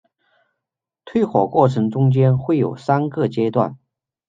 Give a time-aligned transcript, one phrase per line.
[1.05, 3.77] 退火过程中间会有三个阶段。